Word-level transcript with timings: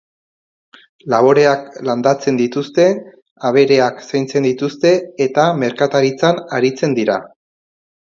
Laboreak 1.13 1.67
landatzen 1.89 2.39
dituzte, 2.41 2.87
abereak 3.51 4.03
zaintzen 4.09 4.51
dituzte 4.51 4.97
eta 5.29 5.49
merkataritzan 5.63 6.45
aritzen 6.61 7.03
dira. 7.03 7.25